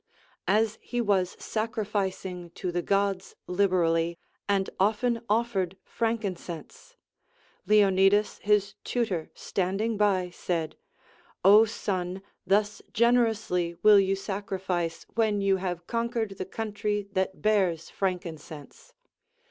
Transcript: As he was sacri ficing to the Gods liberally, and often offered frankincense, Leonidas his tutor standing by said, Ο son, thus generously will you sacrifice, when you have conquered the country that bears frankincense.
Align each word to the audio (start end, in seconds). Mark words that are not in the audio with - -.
As 0.47 0.79
he 0.81 0.99
was 0.99 1.35
sacri 1.37 1.85
ficing 1.85 2.51
to 2.55 2.71
the 2.71 2.81
Gods 2.81 3.35
liberally, 3.45 4.17
and 4.49 4.67
often 4.79 5.21
offered 5.29 5.77
frankincense, 5.85 6.95
Leonidas 7.67 8.39
his 8.39 8.73
tutor 8.83 9.29
standing 9.35 9.97
by 9.97 10.31
said, 10.31 10.75
Ο 11.45 11.65
son, 11.65 12.23
thus 12.47 12.81
generously 12.91 13.75
will 13.83 13.99
you 13.99 14.15
sacrifice, 14.15 15.05
when 15.13 15.39
you 15.39 15.57
have 15.57 15.85
conquered 15.85 16.31
the 16.31 16.45
country 16.45 17.07
that 17.11 17.39
bears 17.43 17.91
frankincense. 17.91 18.93